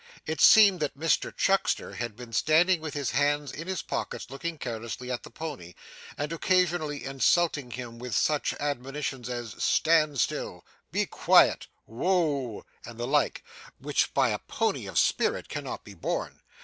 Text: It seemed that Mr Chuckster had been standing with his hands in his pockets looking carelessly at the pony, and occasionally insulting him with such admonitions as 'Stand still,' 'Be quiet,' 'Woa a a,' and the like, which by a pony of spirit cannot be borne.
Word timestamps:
It 0.25 0.41
seemed 0.41 0.79
that 0.79 0.97
Mr 0.97 1.31
Chuckster 1.37 1.93
had 1.93 2.15
been 2.15 2.33
standing 2.33 2.81
with 2.81 2.95
his 2.95 3.11
hands 3.11 3.51
in 3.51 3.67
his 3.67 3.83
pockets 3.83 4.31
looking 4.31 4.57
carelessly 4.57 5.11
at 5.11 5.21
the 5.21 5.29
pony, 5.29 5.75
and 6.17 6.33
occasionally 6.33 7.05
insulting 7.05 7.69
him 7.69 7.99
with 7.99 8.15
such 8.15 8.55
admonitions 8.59 9.29
as 9.29 9.55
'Stand 9.63 10.19
still,' 10.19 10.65
'Be 10.91 11.05
quiet,' 11.05 11.67
'Woa 11.85 12.61
a 12.61 12.61
a,' 12.61 12.89
and 12.89 12.99
the 12.99 13.05
like, 13.05 13.43
which 13.77 14.11
by 14.15 14.29
a 14.29 14.39
pony 14.39 14.87
of 14.87 14.97
spirit 14.97 15.47
cannot 15.49 15.83
be 15.83 15.93
borne. 15.93 16.41